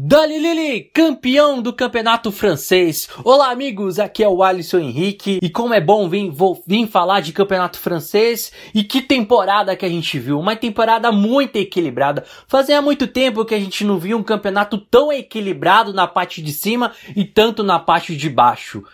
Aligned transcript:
Dali 0.00 0.38
Lili, 0.38 0.82
campeão 0.94 1.60
do 1.60 1.72
campeonato 1.72 2.30
francês. 2.30 3.08
Olá 3.24 3.50
amigos, 3.50 3.98
aqui 3.98 4.22
é 4.22 4.28
o 4.28 4.44
Alisson 4.44 4.78
Henrique 4.78 5.40
e 5.42 5.50
como 5.50 5.74
é 5.74 5.80
bom 5.80 6.08
vir, 6.08 6.30
vou, 6.30 6.62
vir 6.64 6.86
falar 6.86 7.18
de 7.18 7.32
campeonato 7.32 7.80
francês 7.80 8.52
e 8.72 8.84
que 8.84 9.02
temporada 9.02 9.74
que 9.74 9.84
a 9.84 9.88
gente 9.88 10.16
viu, 10.20 10.38
uma 10.38 10.54
temporada 10.54 11.10
muito 11.10 11.56
equilibrada. 11.56 12.24
Fazia 12.46 12.80
muito 12.80 13.08
tempo 13.08 13.44
que 13.44 13.56
a 13.56 13.58
gente 13.58 13.82
não 13.82 13.98
via 13.98 14.16
um 14.16 14.22
campeonato 14.22 14.78
tão 14.78 15.12
equilibrado 15.12 15.92
na 15.92 16.06
parte 16.06 16.40
de 16.40 16.52
cima 16.52 16.92
e 17.16 17.24
tanto 17.24 17.64
na 17.64 17.80
parte 17.80 18.16
de 18.16 18.30
baixo. 18.30 18.84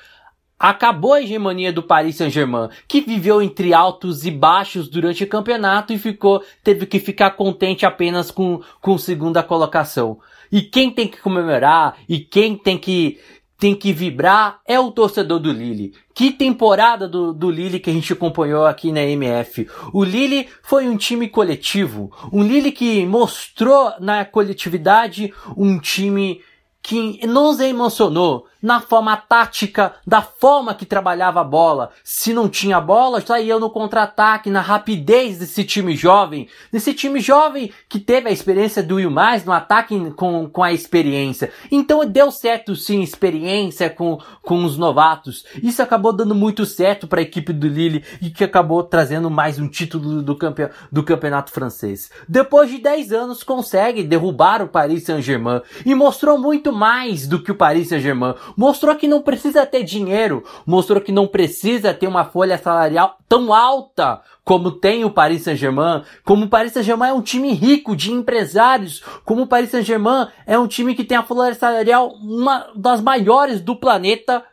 Acabou 0.59 1.13
a 1.13 1.21
hegemonia 1.21 1.71
do 1.71 1.83
Paris 1.83 2.17
Saint-Germain, 2.17 2.71
que 2.89 3.03
viveu 3.03 3.43
entre 3.43 3.75
altos 3.75 4.25
e 4.25 4.31
baixos 4.31 4.89
durante 4.89 5.23
o 5.23 5.29
campeonato 5.29 5.93
e 5.93 5.99
ficou, 5.99 6.43
teve 6.63 6.87
que 6.87 6.99
ficar 6.99 7.33
contente 7.33 7.85
apenas 7.85 8.31
com, 8.31 8.63
com 8.81 8.97
segunda 8.97 9.43
colocação. 9.43 10.19
E 10.55 10.63
quem 10.63 10.89
tem 10.89 11.09
que 11.09 11.21
comemorar 11.21 11.97
e 12.09 12.21
quem 12.21 12.57
tem 12.57 12.79
que 12.79 13.19
tem 13.59 13.75
que 13.75 13.93
vibrar 13.93 14.61
é 14.65 14.79
o 14.79 14.93
torcedor 14.93 15.41
do 15.41 15.51
Lille. 15.51 15.93
Que 16.15 16.31
temporada 16.31 17.09
do, 17.09 17.33
do 17.33 17.51
Lille 17.51 17.81
que 17.81 17.91
a 17.91 17.93
gente 17.93 18.13
acompanhou 18.13 18.65
aqui 18.65 18.93
na 18.93 19.03
MF. 19.03 19.67
O 19.93 20.05
Lille 20.05 20.47
foi 20.63 20.89
um 20.89 20.97
time 20.97 21.29
coletivo, 21.29 22.13
um 22.33 22.45
Lille 22.45 22.71
que 22.71 23.05
mostrou 23.05 23.95
na 23.99 24.25
coletividade 24.25 25.35
um 25.57 25.77
time 25.81 26.41
que 26.81 27.27
nos 27.27 27.59
emocionou 27.59 28.47
na 28.65 28.81
forma 28.81 29.15
tática, 29.15 29.93
da 30.07 30.23
forma 30.23 30.75
que 30.75 30.87
trabalhava 30.87 31.43
a 31.43 31.45
bola. 31.45 31.91
Se 32.03 32.33
não 32.33 32.49
tinha 32.49 32.81
bola, 32.81 33.21
saía 33.21 33.59
no 33.59 33.69
contra-ataque, 33.69 34.49
na 34.49 34.63
rapidez 34.63 35.39
desse 35.39 35.65
time 35.65 35.95
jovem. 35.95 36.49
Desse 36.73 36.95
time 36.95 37.21
jovem 37.21 37.71
que 37.91 38.01
teve 38.01 38.31
a 38.31 38.33
experiência 38.33 38.83
do 38.83 38.95
Will 38.95 39.11
Mais 39.11 39.45
no 39.45 39.53
ataque 39.53 40.11
com, 40.13 40.49
com 40.49 40.63
a 40.63 40.73
experiência. 40.73 41.53
Então 41.71 42.07
deu 42.07 42.31
certo 42.31 42.75
sim, 42.75 43.03
experiência 43.03 43.91
com, 43.91 44.19
com 44.41 44.65
os 44.65 44.79
novatos. 44.79 45.45
Isso 45.63 45.83
acabou 45.83 46.15
dando 46.15 46.35
muito 46.35 46.65
certo 46.65 47.07
para 47.07 47.21
a 47.21 47.23
equipe 47.23 47.53
do 47.53 47.69
Lille 47.69 48.03
e 48.23 48.31
que 48.31 48.45
acabou 48.45 48.83
trazendo 48.83 49.31
mais 49.31 49.59
um 49.59 49.69
título 49.69 50.23
do, 50.23 50.37
campe, 50.37 50.71
do 50.91 51.03
campeonato 51.03 51.53
francês. 51.53 52.11
Depois 52.27 52.71
de 52.71 52.79
10 52.79 53.13
anos 53.13 53.43
consegue 53.43 54.03
derrubar 54.03 54.63
o 54.63 54.69
Paris 54.69 55.05
Saint-Germain 55.05 55.61
e 55.85 55.95
mostrou 55.95 56.39
muito 56.39 56.73
mais 56.73 57.27
do 57.27 57.43
que 57.43 57.53
o 57.53 57.55
Paris 57.55 57.89
Saint-Germain 57.89 58.35
mostrou 58.57 58.95
que 58.97 59.09
não 59.09 59.23
precisa 59.23 59.67
ter 59.67 59.83
dinheiro, 59.83 60.45
mostrou 60.67 61.01
que 61.01 61.13
não 61.13 61.27
precisa 61.27 61.95
ter 61.95 62.07
uma 62.07 62.25
folha 62.25 62.59
salarial 62.59 63.19
tão 63.29 63.53
alta 63.53 64.21
como 64.45 64.71
tem 64.71 65.05
o 65.05 65.11
Paris 65.11 65.43
Saint-Germain, 65.43 66.03
como 66.25 66.45
o 66.45 66.49
Paris 66.49 66.73
Saint-Germain 66.73 67.11
é 67.11 67.15
um 67.15 67.23
time 67.23 67.53
rico 67.53 67.97
de 67.97 68.13
empresários, 68.13 69.03
como 69.25 69.43
o 69.43 69.47
Paris 69.47 69.71
Saint-Germain 69.71 70.29
é 70.47 70.59
um 70.59 70.67
time 70.67 70.95
que 70.95 71.05
tem 71.05 71.17
a 71.17 71.23
folha 71.23 71.55
salarial 71.55 72.11
uma 72.21 72.71
das 72.75 73.01
maiores 73.01 73.61
do 73.61 73.75
planeta, 73.75 74.45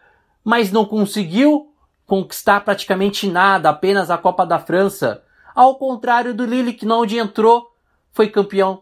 mas 0.43 0.71
não 0.71 0.85
conseguiu 0.85 1.67
conquistar 2.07 2.61
praticamente 2.61 3.27
nada, 3.27 3.69
apenas 3.69 4.09
a 4.09 4.17
Copa 4.17 4.45
da 4.45 4.59
França. 4.59 5.23
Ao 5.53 5.75
contrário 5.75 6.33
do 6.33 6.45
Lille, 6.45 6.73
que 6.73 6.85
não 6.85 7.01
onde 7.01 7.17
entrou, 7.17 7.71
foi 8.11 8.27
campeão 8.27 8.81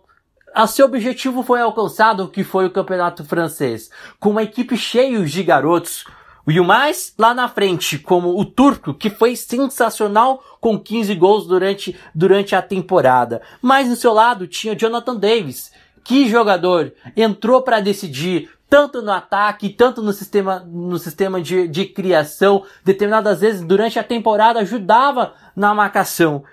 a 0.53 0.67
seu 0.67 0.85
objetivo 0.85 1.43
foi 1.43 1.61
alcançado, 1.61 2.27
que 2.27 2.43
foi 2.43 2.65
o 2.65 2.71
campeonato 2.71 3.23
francês, 3.23 3.89
com 4.19 4.31
uma 4.31 4.43
equipe 4.43 4.77
cheia 4.77 5.23
de 5.23 5.43
garotos. 5.43 6.05
E 6.47 6.59
o 6.59 6.65
mais 6.65 7.13
lá 7.17 7.33
na 7.33 7.47
frente, 7.47 7.99
como 7.99 8.39
o 8.39 8.43
turco, 8.43 8.93
que 8.93 9.09
foi 9.09 9.35
sensacional 9.35 10.43
com 10.59 10.79
15 10.79 11.13
gols 11.15 11.45
durante, 11.45 11.95
durante 12.13 12.55
a 12.55 12.61
temporada. 12.61 13.41
Mas 13.61 13.87
no 13.87 13.95
seu 13.95 14.13
lado 14.13 14.47
tinha 14.47 14.75
Jonathan 14.75 15.15
Davis. 15.15 15.71
Que 16.03 16.27
jogador 16.27 16.91
entrou 17.15 17.61
para 17.61 17.79
decidir, 17.79 18.49
tanto 18.67 19.01
no 19.01 19.11
ataque, 19.11 19.69
tanto 19.69 20.01
no 20.01 20.11
sistema, 20.11 20.59
no 20.59 20.97
sistema 20.97 21.39
de, 21.39 21.67
de 21.67 21.85
criação, 21.85 22.63
determinadas 22.83 23.41
vezes 23.41 23.61
durante 23.61 23.99
a 23.99 24.03
temporada 24.03 24.59
ajudava 24.59 25.35
na 25.55 25.73
marcação. 25.73 26.43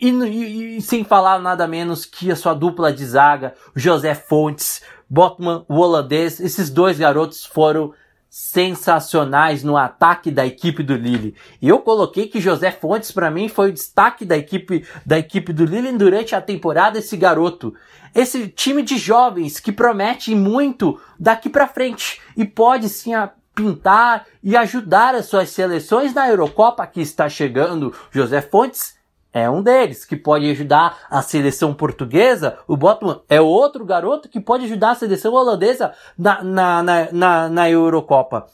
E, 0.00 0.10
e, 0.10 0.76
e, 0.76 0.82
sem 0.82 1.04
falar 1.04 1.38
nada 1.40 1.66
menos 1.66 2.04
que 2.04 2.30
a 2.30 2.36
sua 2.36 2.54
dupla 2.54 2.92
de 2.92 3.04
zaga, 3.04 3.54
José 3.74 4.14
Fontes, 4.14 4.82
Botman, 5.08 5.64
o 5.68 5.76
holandês, 5.76 6.40
esses 6.40 6.68
dois 6.68 6.98
garotos 6.98 7.44
foram 7.46 7.94
sensacionais 8.28 9.64
no 9.64 9.78
ataque 9.78 10.30
da 10.30 10.44
equipe 10.44 10.82
do 10.82 10.94
Lille. 10.94 11.34
E 11.62 11.68
eu 11.68 11.78
coloquei 11.78 12.26
que 12.26 12.40
José 12.40 12.70
Fontes 12.70 13.10
para 13.10 13.30
mim 13.30 13.48
foi 13.48 13.70
o 13.70 13.72
destaque 13.72 14.26
da 14.26 14.36
equipe 14.36 14.84
da 15.06 15.18
equipe 15.18 15.54
do 15.54 15.64
Lille 15.64 15.90
durante 15.92 16.34
a 16.34 16.40
temporada 16.42 16.98
esse 16.98 17.16
garoto. 17.16 17.74
Esse 18.14 18.48
time 18.48 18.82
de 18.82 18.98
jovens 18.98 19.58
que 19.58 19.72
promete 19.72 20.34
muito 20.34 21.00
daqui 21.18 21.48
para 21.48 21.66
frente 21.66 22.20
e 22.36 22.44
pode 22.44 22.90
sim 22.90 23.12
pintar 23.54 24.26
e 24.42 24.54
ajudar 24.54 25.14
as 25.14 25.26
suas 25.26 25.48
seleções 25.48 26.12
na 26.12 26.28
Eurocopa 26.28 26.86
que 26.86 27.00
está 27.00 27.30
chegando. 27.30 27.94
José 28.10 28.42
Fontes 28.42 28.95
é 29.36 29.50
um 29.50 29.62
deles 29.62 30.02
que 30.02 30.16
pode 30.16 30.50
ajudar 30.50 31.00
a 31.10 31.20
seleção 31.20 31.74
portuguesa. 31.74 32.56
O 32.66 32.74
Botman 32.74 33.20
é 33.28 33.38
outro 33.38 33.84
garoto 33.84 34.30
que 34.30 34.40
pode 34.40 34.64
ajudar 34.64 34.92
a 34.92 34.94
seleção 34.94 35.34
holandesa 35.34 35.92
na, 36.16 36.42
na, 36.42 36.82
na, 36.82 37.12
na, 37.12 37.48
na 37.50 37.70
Eurocopa. 37.70 38.46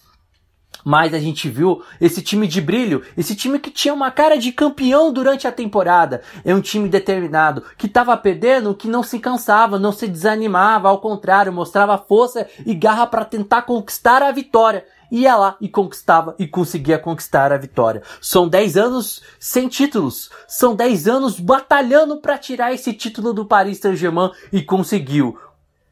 Mas 0.84 1.15
a 1.15 1.20
gente 1.20 1.48
viu 1.48 1.84
esse 2.00 2.20
time 2.20 2.48
de 2.48 2.60
brilho, 2.60 3.04
esse 3.16 3.37
time 3.37 3.60
que 3.60 3.70
tinha 3.70 3.94
uma 3.94 4.10
cara 4.10 4.37
de 4.37 4.50
campeão 4.50 5.12
durante 5.12 5.47
a 5.47 5.53
temporada. 5.53 6.22
É 6.44 6.53
um 6.53 6.60
time 6.60 6.88
determinado, 6.88 7.62
que 7.78 7.87
estava 7.87 8.16
perdendo, 8.16 8.75
que 8.75 8.88
não 8.88 9.04
se 9.04 9.20
cansava, 9.20 9.78
não 9.78 9.93
se 9.93 10.09
desanimava, 10.09 10.88
ao 10.88 10.99
contrário, 10.99 11.53
mostrava 11.53 11.97
força 11.97 12.49
e 12.66 12.75
garra 12.75 13.06
para 13.06 13.25
tentar 13.25 13.62
conquistar 13.62 14.20
a 14.20 14.32
vitória 14.32 14.84
ia 15.12 15.37
lá 15.37 15.56
e 15.61 15.69
conquistava 15.69 16.34
e 16.39 16.47
conseguia 16.47 16.99
conquistar 16.99 17.53
a 17.53 17.59
vitória. 17.59 18.03
São 18.21 18.49
10 18.49 18.78
anos 18.78 19.23
sem 19.39 19.69
títulos, 19.69 20.31
são 20.49 20.75
10 20.75 21.06
anos 21.06 21.39
batalhando 21.39 22.17
para 22.17 22.39
tirar 22.39 22.73
esse 22.73 22.95
título 22.95 23.34
do 23.34 23.45
Paris 23.45 23.78
Saint-Germain 23.78 24.31
e 24.50 24.62
conseguiu. 24.62 25.39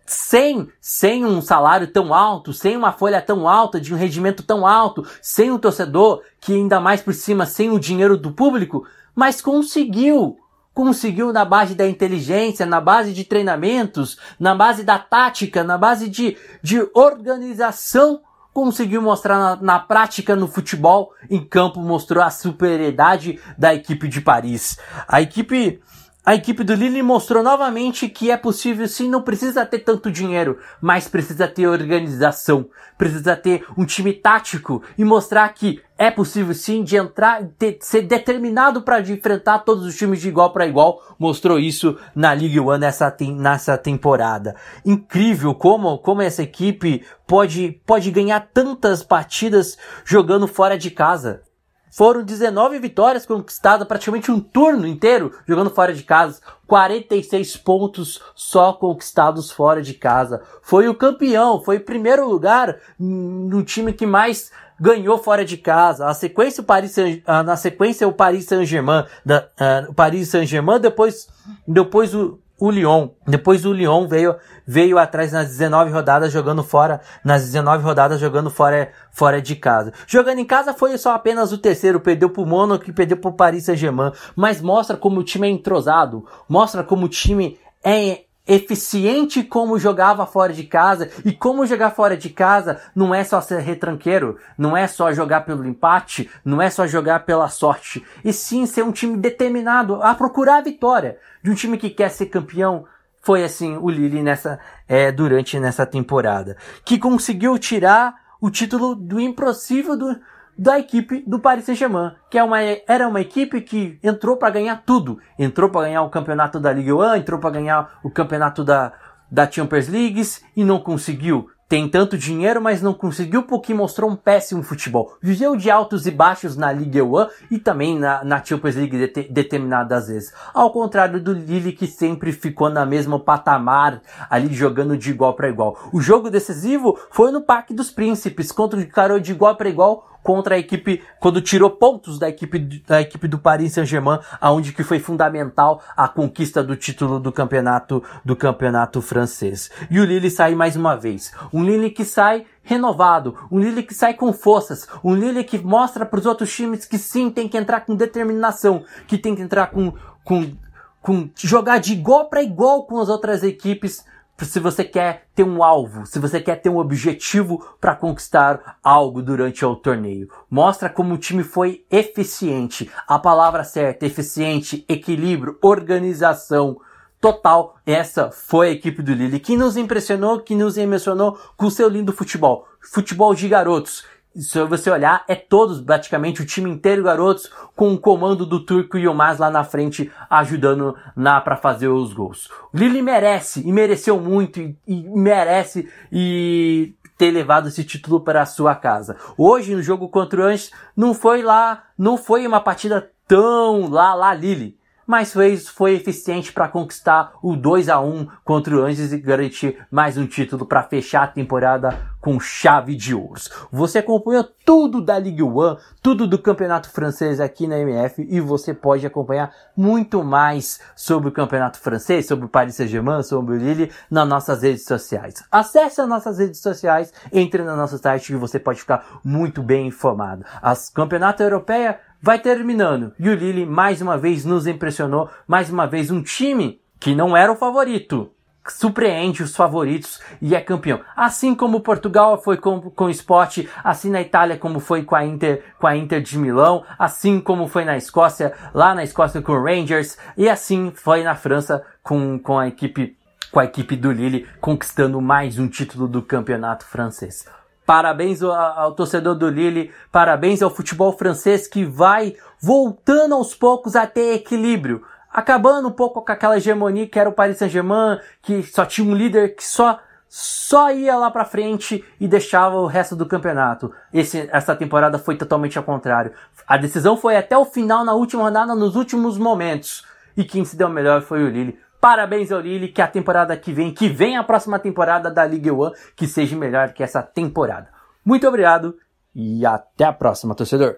Sem, 0.07 0.69
sem 0.81 1.25
um 1.25 1.41
salário 1.41 1.87
tão 1.87 2.13
alto, 2.13 2.53
sem 2.53 2.77
uma 2.77 2.91
folha 2.91 3.23
tão 3.23 3.49
alta, 3.49 3.81
de 3.81 3.95
um 3.95 3.97
rendimento 3.97 4.43
tão 4.43 4.67
alto, 4.67 5.07
sem 5.23 5.53
um 5.53 5.59
torcedor 5.59 6.23
que 6.41 6.55
ainda 6.55 6.81
mais 6.81 7.01
por 7.01 7.15
cima, 7.15 7.47
sem 7.47 7.71
o 7.71 7.79
dinheiro 7.79 8.17
do 8.17 8.33
público, 8.33 8.85
mas 9.15 9.41
conseguiu 9.41 10.37
conseguiu 10.73 11.33
na 11.33 11.45
base 11.45 11.75
da 11.75 11.87
inteligência, 11.87 12.65
na 12.65 12.81
base 12.81 13.13
de 13.13 13.25
treinamentos, 13.25 14.17
na 14.39 14.55
base 14.55 14.83
da 14.83 14.99
tática, 14.99 15.63
na 15.63 15.77
base 15.77 16.09
de, 16.09 16.39
de 16.63 16.89
organização 16.95 18.23
conseguiu 18.53 19.01
mostrar 19.01 19.39
na, 19.39 19.57
na, 19.57 19.79
prática 19.79 20.35
no 20.35 20.49
futebol, 20.49 21.13
em 21.29 21.45
campo 21.45 21.81
mostrou 21.81 22.23
a 22.23 22.31
superioridade 22.31 23.39
da 23.57 23.75
equipe 23.75 24.09
de 24.09 24.21
Paris. 24.21 24.79
A 25.07 25.21
equipe 25.21 25.81
a 26.31 26.37
equipe 26.37 26.63
do 26.63 26.75
Lille 26.75 27.03
mostrou 27.03 27.43
novamente 27.43 28.09
que 28.09 28.31
é 28.31 28.37
possível 28.37 28.87
sim, 28.87 29.11
não 29.11 29.21
precisa 29.21 29.67
ter 29.67 29.81
tanto 29.81 30.13
dinheiro, 30.13 30.61
mas 30.81 31.09
precisa 31.09 31.49
ter 31.49 31.67
organização, 31.67 32.71
precisa 32.97 33.35
ter 33.35 33.67
um 33.77 33.85
time 33.85 34.13
tático 34.13 34.81
e 34.97 35.05
mostrar 35.05 35.49
que 35.49 35.83
é 35.99 36.09
possível 36.09 36.55
sim 36.55 36.85
de 36.85 36.95
entrar, 36.95 37.45
ter, 37.59 37.79
ser 37.81 38.03
determinado 38.03 38.83
para 38.83 39.01
enfrentar 39.01 39.59
todos 39.59 39.85
os 39.85 39.97
times 39.97 40.21
de 40.21 40.29
igual 40.29 40.53
para 40.53 40.69
igual. 40.69 41.03
Mostrou 41.19 41.59
isso 41.59 41.99
na 42.15 42.33
Ligue 42.33 42.61
1 42.61 42.79
nessa, 42.79 43.17
nessa 43.37 43.77
temporada. 43.77 44.55
Incrível 44.87 45.53
como, 45.53 45.99
como 45.99 46.23
essa 46.23 46.45
equipe 46.45 47.05
pode, 47.27 47.83
pode 47.85 48.09
ganhar 48.13 48.51
tantas 48.55 49.03
partidas 49.03 49.77
jogando 50.05 50.47
fora 50.47 50.79
de 50.79 50.93
casa. 50.93 51.43
Foram 51.91 52.23
19 52.23 52.79
vitórias 52.79 53.27
conquistadas, 53.27 53.87
praticamente 53.87 54.31
um 54.31 54.41
turno 54.41 54.87
inteiro 54.87 55.35
jogando 55.47 55.71
fora 55.71 55.93
de 55.93 56.03
casa. 56.03 56.41
46 56.67 57.57
pontos 57.57 58.23
só 58.35 58.73
conquistados 58.73 59.51
fora 59.51 59.83
de 59.83 59.95
casa. 59.95 60.41
Foi 60.63 60.89
o 60.89 60.95
campeão, 60.95 61.61
foi 61.61 61.79
o 61.79 61.85
primeiro 61.85 62.29
lugar 62.29 62.77
no 62.99 63.65
time 63.65 63.93
que 63.93 64.07
mais 64.07 64.53
ganhou 64.81 65.19
fora 65.19 65.45
de 65.45 65.59
casa. 65.59 66.07
A 66.07 66.15
sequência 66.15 66.63
o 66.63 66.65
Paris 66.65 66.95
na 67.27 67.57
sequência 67.57 68.09
o 68.09 68.13
Paris 68.13 68.47
Saint-Germain, 68.47 69.05
uh, 69.27 69.91
o 69.91 69.95
Paris 69.95 70.29
Saint-Germain, 70.29 70.81
depois 70.81 71.29
depois 71.67 72.15
o 72.15 72.39
o 72.61 72.71
Lyon. 72.71 73.09
Depois 73.27 73.65
o 73.65 73.73
Lyon 73.73 74.07
veio, 74.07 74.37
veio 74.67 74.99
atrás 74.99 75.33
nas 75.33 75.49
19 75.49 75.91
rodadas 75.91 76.31
jogando 76.31 76.63
fora, 76.63 77.01
nas 77.25 77.43
19 77.45 77.83
rodadas 77.83 78.21
jogando 78.21 78.51
fora, 78.51 78.93
fora 79.11 79.41
de 79.41 79.57
casa. 79.57 79.93
Jogando 80.07 80.39
em 80.39 80.45
casa 80.45 80.75
foi 80.75 80.97
só 80.99 81.15
apenas 81.15 81.51
o 81.53 81.59
terceiro, 81.59 81.99
perdeu 81.99 82.29
pro 82.29 82.45
Monaco 82.45 82.89
e 82.89 82.93
perdeu 82.93 83.17
pro 83.17 83.33
Paris 83.33 83.65
Saint-Germain, 83.65 84.13
mas 84.37 84.61
mostra 84.61 84.97
como 84.97 85.21
o 85.21 85.25
time 85.25 85.49
é 85.49 85.51
entrosado, 85.51 86.27
mostra 86.47 86.85
como 86.85 87.07
o 87.07 87.09
time 87.09 87.59
é 87.83 88.25
eficiente 88.51 89.45
como 89.45 89.79
jogava 89.79 90.27
fora 90.27 90.53
de 90.53 90.65
casa. 90.65 91.09
E 91.25 91.33
como 91.33 91.65
jogar 91.65 91.91
fora 91.91 92.17
de 92.17 92.29
casa 92.29 92.81
não 92.95 93.15
é 93.15 93.23
só 93.23 93.41
ser 93.41 93.61
retranqueiro, 93.61 94.37
não 94.59 94.77
é 94.77 94.89
só 94.89 95.13
jogar 95.13 95.43
pelo 95.43 95.65
empate, 95.65 96.29
não 96.45 96.61
é 96.61 96.69
só 96.69 96.85
jogar 96.87 97.21
pela 97.21 97.49
sorte, 97.49 98.05
e 98.25 98.33
sim 98.33 98.67
ser 98.67 98.83
um 98.83 98.91
time 98.91 99.17
determinado 99.17 100.03
a 100.03 100.15
procurar 100.15 100.57
a 100.57 100.63
vitória. 100.63 101.17
De 101.43 101.51
um 101.51 101.55
time 101.55 101.79
que 101.79 101.89
quer 101.89 102.11
ser 102.11 102.27
campeão, 102.27 102.85
foi 103.23 103.45
assim 103.45 103.77
o 103.77 103.89
Lille 103.89 104.23
nessa, 104.23 104.59
é, 104.89 105.13
durante 105.13 105.59
nessa 105.61 105.87
temporada. 105.87 106.57
Que 106.85 106.99
conseguiu 106.99 107.57
tirar 107.57 108.15
o 108.41 108.51
título 108.51 108.97
do 108.97 109.21
impossível 109.21 109.97
do, 109.97 110.19
da 110.57 110.79
equipe 110.79 111.23
do 111.27 111.41
Paris 111.41 111.65
Saint-Germain, 111.65 112.13
que 112.31 112.39
é 112.39 112.45
uma, 112.45 112.61
era 112.61 113.09
uma 113.09 113.21
equipe 113.21 113.61
que 113.61 113.99
entrou 114.03 114.37
para 114.37 114.51
ganhar 114.51 114.83
tudo. 114.85 115.19
Entrou 115.39 115.71
para 115.71 115.87
ganhar 115.87 116.03
o 116.03 116.11
campeonato 116.11 116.61
da 116.61 116.73
Ligue 116.73 116.93
1, 116.93 117.17
entrou 117.17 117.41
para 117.41 117.51
ganhar 117.51 117.99
o 118.03 118.11
campeonato 118.11 118.63
da, 118.63 118.93
da 119.31 119.51
Champions 119.51 119.89
League 119.89 120.23
e 120.57 120.65
não 120.65 120.79
conseguiu 120.79 121.49
tem 121.71 121.89
tanto 121.89 122.19
dinheiro, 122.19 122.61
mas 122.61 122.83
não 122.83 122.93
conseguiu 122.93 123.45
porque 123.45 123.73
mostrou 123.73 124.11
um 124.11 124.17
péssimo 124.17 124.61
futebol. 124.61 125.17
Viveu 125.23 125.55
de 125.55 125.71
altos 125.71 126.05
e 126.05 126.11
baixos 126.11 126.57
na 126.57 126.73
Liga 126.73 127.05
1 127.05 127.29
e 127.49 127.59
também 127.61 127.97
na, 127.97 128.25
na 128.25 128.45
Champions 128.45 128.75
League 128.75 129.07
de, 129.07 129.29
determinadas 129.29 130.09
vezes. 130.09 130.35
Ao 130.53 130.73
contrário 130.73 131.23
do 131.23 131.33
Lille 131.33 131.71
que 131.71 131.87
sempre 131.87 132.33
ficou 132.33 132.69
na 132.69 132.85
mesma 132.85 133.21
patamar, 133.21 134.03
ali 134.29 134.53
jogando 134.53 134.99
de 134.99 135.11
igual 135.11 135.35
para 135.35 135.49
igual. 135.49 135.79
O 135.93 136.01
jogo 136.01 136.29
decisivo 136.29 136.99
foi 137.09 137.31
no 137.31 137.41
Parque 137.41 137.73
dos 137.73 137.89
Príncipes, 137.89 138.51
contra 138.51 138.81
o 138.81 138.89
Carol 138.89 139.21
de 139.21 139.31
igual 139.31 139.55
para 139.55 139.69
igual 139.69 140.10
contra 140.23 140.55
a 140.55 140.59
equipe, 140.59 141.03
quando 141.19 141.41
tirou 141.41 141.71
pontos 141.71 142.19
da 142.19 142.29
equipe, 142.29 142.59
da 142.87 143.01
equipe 143.01 143.27
do 143.27 143.39
Paris 143.39 143.73
Saint-Germain, 143.73 144.19
aonde 144.41 144.73
que 144.73 144.83
foi 144.83 144.99
fundamental 144.99 145.83
a 145.97 146.09
conquista 146.09 146.63
do 146.63 146.77
título 146.77 147.19
do 147.19 147.33
campeonato, 147.33 148.03
do 148.25 148.37
campeonato 148.37 149.01
francês. 149.01 149.71
E 149.91 149.99
o 149.99 150.05
Lille 150.05 150.31
sai 150.31 150.55
mais 150.55 150.77
uma 150.77 150.97
vez. 150.97 151.33
Um 151.53 151.65
Lille 151.65 151.91
que 151.91 152.05
sai 152.05 152.45
renovado, 152.63 153.37
um 153.51 153.59
Lille 153.59 153.83
que 153.83 153.95
sai 153.95 154.15
com 154.15 154.33
forças, 154.33 154.87
um 155.03 155.15
Lille 155.15 155.45
que 155.45 155.59
mostra 155.59 156.05
para 156.05 156.21
os 156.21 156.27
outros 156.27 156.55
times 156.55 156.85
que 156.85 156.99
sim, 156.99 157.31
tem 157.31 157.49
que 157.49 157.57
entrar 157.57 157.81
com 157.81 157.95
determinação, 157.95 158.85
que 159.07 159.19
tem 159.19 159.35
que 159.35 159.43
entrar 159.43 159.69
com, 159.69 159.93
com, 160.23 160.53
com 161.01 161.29
jogar 161.35 161.79
de 161.79 161.93
igual 161.93 162.29
para 162.29 162.43
igual 162.43 162.85
com 162.85 163.01
as 163.01 163.09
outras 163.09 163.43
equipes 163.43 164.05
se 164.45 164.61
você 164.61 164.85
quer 164.85 165.27
ter 165.35 165.45
um 165.45 165.63
alvo, 165.63 166.07
se 166.07 166.19
você 166.19 166.41
quer 166.41 166.57
ter 166.57 166.69
um 166.69 166.79
objetivo 166.79 167.65
para 167.81 167.95
conquistar 167.95 168.79
algo 168.83 169.23
durante 169.23 169.65
o 169.65 169.77
torneio. 169.77 170.29
Mostra 170.51 170.89
como 170.89 171.15
o 171.15 171.19
time 171.19 171.43
foi 171.43 171.85
eficiente. 171.91 172.91
A 173.07 173.19
palavra 173.19 173.65
certa, 173.65 174.07
eficiente, 174.07 174.85
equilíbrio, 174.89 175.59
organização 175.63 176.81
total. 177.21 177.77
Essa 177.85 178.31
foi 178.31 178.69
a 178.69 178.73
equipe 178.73 179.03
do 179.03 179.13
Lille 179.13 179.39
que 179.39 179.57
nos 179.57 179.77
impressionou, 179.77 180.41
que 180.41 180.55
nos 180.55 180.79
emocionou 180.79 181.39
com 181.57 181.69
seu 181.69 181.89
lindo 181.89 182.13
futebol. 182.13 182.67
Futebol 182.81 183.35
de 183.35 183.49
garotos 183.49 184.05
se 184.35 184.63
você 184.65 184.91
olhar, 184.91 185.25
é 185.27 185.35
todos, 185.35 185.81
praticamente, 185.81 186.41
o 186.41 186.47
time 186.47 186.71
inteiro, 186.71 187.03
garotos, 187.03 187.51
com 187.75 187.93
o 187.93 187.99
comando 187.99 188.47
do 188.47 188.65
Turco 188.65 188.97
e 188.97 189.09
o 189.09 189.15
Mas 189.15 189.39
lá 189.39 189.51
na 189.51 189.65
frente, 189.65 190.11
ajudando 190.29 190.97
na 191.17 191.41
para 191.41 191.57
fazer 191.57 191.89
os 191.89 192.13
gols. 192.13 192.49
O 192.73 192.77
Lille 192.77 193.03
merece, 193.03 193.67
e 193.67 193.73
mereceu 193.73 194.21
muito, 194.21 194.61
e, 194.61 194.77
e 194.87 195.03
merece, 195.09 195.89
e 196.13 196.95
ter 197.19 197.31
levado 197.31 197.69
esse 197.69 197.85
título 197.85 198.21
para 198.21 198.43
a 198.43 198.47
sua 198.47 198.75
casa. 198.75 199.17
Hoje, 199.37 199.75
no 199.75 199.83
jogo 199.83 200.09
contra 200.09 200.41
o 200.41 200.45
Anjos, 200.45 200.71
não 200.97 201.13
foi 201.13 201.43
lá, 201.43 201.85
não 201.99 202.17
foi 202.17 202.47
uma 202.47 202.61
partida 202.61 203.11
tão 203.27 203.91
lá, 203.91 204.15
lá, 204.15 204.33
Lille 204.33 204.80
mas 205.11 205.33
foi 205.33 205.95
eficiente 205.95 206.53
para 206.53 206.69
conquistar 206.69 207.33
o 207.43 207.57
2 207.57 207.89
a 207.89 207.99
1 207.99 208.29
contra 208.45 208.77
o 208.77 208.81
Anjos 208.81 209.13
e 209.13 209.19
garantir 209.19 209.77
mais 209.91 210.17
um 210.17 210.25
título 210.25 210.65
para 210.65 210.85
fechar 210.85 211.25
a 211.25 211.27
temporada 211.27 211.99
com 212.21 212.39
chave 212.39 212.95
de 212.95 213.13
ouro. 213.13 213.41
Você 213.73 213.99
acompanhou 213.99 214.47
tudo 214.65 215.01
da 215.01 215.19
Ligue 215.19 215.43
1, 215.43 215.77
tudo 216.01 216.29
do 216.29 216.39
campeonato 216.39 216.91
francês 216.91 217.41
aqui 217.41 217.67
na 217.67 217.79
MF 217.79 218.25
e 218.31 218.41
você 218.41 218.73
pode 218.73 219.05
acompanhar 219.05 219.53
muito 219.77 220.23
mais 220.23 220.79
sobre 220.95 221.31
o 221.31 221.33
campeonato 221.33 221.81
francês, 221.81 222.27
sobre 222.27 222.45
o 222.45 222.49
Paris 222.49 222.77
Saint-Germain, 222.77 223.25
sobre 223.25 223.57
o 223.57 223.59
Lille 223.59 223.91
nas 224.09 224.29
nossas 224.29 224.63
redes 224.63 224.85
sociais. 224.85 225.43
Acesse 225.51 226.01
as 226.01 226.09
nossas 226.09 226.39
redes 226.39 226.61
sociais, 226.61 227.13
entre 227.33 227.65
no 227.65 227.75
nosso 227.75 227.99
site 227.99 228.33
e 228.33 228.37
você 228.37 228.61
pode 228.61 228.79
ficar 228.79 229.21
muito 229.25 229.61
bem 229.61 229.89
informado. 229.89 230.45
As 230.63 230.89
campeonato 230.89 231.43
europeia 231.43 231.99
vai 232.21 232.39
terminando. 232.39 233.13
E 233.19 233.29
o 233.29 233.35
Lille 233.35 233.67
mais 233.67 234.01
uma 234.01 234.19
vez 234.19 234.45
nos 234.45 234.67
impressionou, 234.67 235.29
mais 235.47 235.71
uma 235.71 235.87
vez 235.87 236.11
um 236.11 236.23
time 236.23 236.81
que 236.99 237.15
não 237.15 237.37
era 237.37 237.51
o 237.51 237.57
favorito. 237.57 238.31
Surpreende 238.69 239.43
os 239.43 239.57
favoritos 239.57 240.21
e 240.41 240.55
é 240.55 240.61
campeão. 240.61 241.01
Assim 241.17 241.55
como 241.55 241.81
Portugal 241.81 242.41
foi 242.41 242.57
com, 242.57 242.81
com 242.81 243.07
o 243.07 243.11
Sport, 243.11 243.67
assim 243.83 244.11
na 244.11 244.21
Itália 244.21 244.57
como 244.57 244.79
foi 244.79 245.03
com 245.03 245.17
a 245.17 245.25
Inter, 245.25 245.65
com 245.79 245.87
a 245.87 245.97
Inter 245.97 246.21
de 246.21 246.39
Milão, 246.39 246.85
assim 246.99 247.41
como 247.41 247.67
foi 247.67 247.85
na 247.85 247.97
Escócia, 247.97 248.53
lá 248.73 248.95
na 248.95 249.03
Escócia 249.03 249.43
com 249.43 249.53
o 249.53 249.65
Rangers, 249.65 250.19
e 250.37 250.49
assim 250.49 250.93
foi 250.95 251.25
na 251.25 251.35
França 251.35 251.85
com, 252.03 252.39
com 252.39 252.59
a 252.59 252.69
equipe 252.69 253.17
com 253.51 253.59
a 253.59 253.65
equipe 253.65 253.97
do 253.97 254.13
Lille 254.13 254.47
conquistando 254.61 255.21
mais 255.21 255.59
um 255.59 255.67
título 255.67 256.07
do 256.07 256.23
campeonato 256.23 256.85
francês. 256.85 257.45
Parabéns 257.91 258.41
ao, 258.41 258.93
torcedor 258.93 259.35
do 259.35 259.49
Lille, 259.49 259.91
parabéns 260.13 260.63
ao 260.63 260.71
futebol 260.71 261.13
francês 261.19 261.67
que 261.67 261.85
vai 261.85 262.37
voltando 262.63 263.35
aos 263.35 263.53
poucos 263.53 263.97
a 263.97 264.07
ter 264.07 264.35
equilíbrio, 264.35 265.03
acabando 265.29 265.89
um 265.89 265.91
pouco 265.91 266.23
com 266.23 266.31
aquela 266.31 266.57
hegemonia 266.57 267.09
que 267.09 267.19
era 267.19 267.29
o 267.29 267.33
Paris 267.33 267.59
Saint-Germain, 267.59 268.21
que 268.41 268.63
só 268.63 268.87
tinha 268.87 269.11
um 269.11 269.13
líder 269.13 269.57
que 269.57 269.65
só 269.65 269.99
só 270.29 270.93
ia 270.93 271.17
lá 271.17 271.33
para 271.33 271.45
frente 271.45 272.05
e 272.21 272.29
deixava 272.29 272.77
o 272.77 272.87
resto 272.87 273.17
do 273.17 273.27
campeonato. 273.27 273.93
Esse, 274.15 274.49
essa 274.53 274.77
temporada 274.77 275.19
foi 275.19 275.35
totalmente 275.37 275.77
ao 275.77 275.83
contrário. 275.83 276.31
A 276.69 276.77
decisão 276.77 277.17
foi 277.17 277.37
até 277.37 277.59
o 277.59 277.65
final, 277.65 278.05
na 278.05 278.13
última 278.13 278.45
rodada, 278.45 278.73
nos 278.77 278.95
últimos 278.95 279.37
momentos. 279.37 280.07
E 280.37 280.45
quem 280.45 280.65
se 280.65 280.77
deu 280.77 280.89
melhor 280.89 281.23
foi 281.23 281.43
o 281.43 281.49
Lille. 281.49 281.77
Parabéns 282.01 282.51
ao 282.51 282.61
Lille, 282.61 282.89
que 282.89 283.03
a 283.03 283.07
temporada 283.07 283.55
que 283.57 283.73
vem, 283.73 283.93
que 283.93 284.09
vem 284.09 284.37
a 284.37 284.43
próxima 284.43 284.79
temporada 284.79 285.31
da 285.31 285.45
Ligue 285.45 285.71
1, 285.71 285.91
que 286.17 286.27
seja 286.27 286.57
melhor 286.57 286.93
que 286.95 287.03
essa 287.03 287.23
temporada. 287.23 287.89
Muito 288.25 288.49
obrigado 288.49 288.97
e 289.35 289.67
até 289.67 290.05
a 290.05 290.13
próxima, 290.13 290.55
torcedor. 290.55 290.97